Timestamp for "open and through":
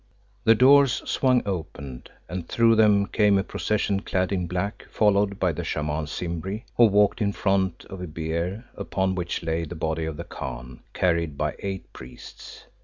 1.45-2.73